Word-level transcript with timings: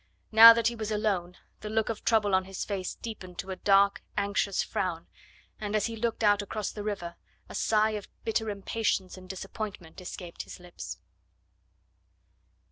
Now 0.31 0.51
that 0.53 0.65
he 0.65 0.75
was 0.75 0.89
alone 0.89 1.37
the 1.59 1.69
look 1.69 1.87
of 1.87 2.03
trouble 2.03 2.33
on 2.33 2.45
his 2.45 2.65
face 2.65 2.95
deepened 2.95 3.37
to 3.37 3.51
a 3.51 3.55
dark, 3.55 4.01
anxious 4.17 4.63
frown, 4.63 5.05
and 5.59 5.75
as 5.75 5.85
he 5.85 5.95
looked 5.95 6.23
out 6.23 6.41
across 6.41 6.71
the 6.71 6.81
river 6.81 7.17
a 7.47 7.53
sigh 7.53 7.91
of 7.91 8.07
bitter 8.23 8.49
impatience 8.49 9.15
and 9.15 9.29
disappointment 9.29 10.01
escaped 10.01 10.41
his 10.41 10.59
lips. 10.59 10.97